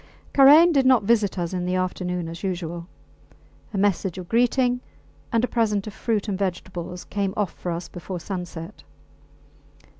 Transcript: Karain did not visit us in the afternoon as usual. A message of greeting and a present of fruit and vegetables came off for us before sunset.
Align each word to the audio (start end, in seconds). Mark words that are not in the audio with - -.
Karain 0.33 0.71
did 0.71 0.87
not 0.87 1.03
visit 1.03 1.37
us 1.37 1.53
in 1.53 1.63
the 1.63 1.75
afternoon 1.75 2.27
as 2.27 2.41
usual. 2.41 2.87
A 3.71 3.77
message 3.77 4.17
of 4.17 4.27
greeting 4.27 4.81
and 5.31 5.43
a 5.43 5.47
present 5.47 5.85
of 5.85 5.93
fruit 5.93 6.27
and 6.27 6.39
vegetables 6.39 7.03
came 7.03 7.35
off 7.37 7.51
for 7.53 7.71
us 7.71 7.87
before 7.87 8.19
sunset. 8.19 8.81